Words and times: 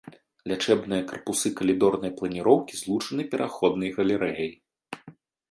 Лячэбныя 0.51 1.03
карпусы 1.11 1.47
калідорнай 1.59 2.11
планіроўкі 2.21 2.73
злучаны 2.81 3.23
пераходнай 3.35 3.89
галерэяй. 4.01 4.51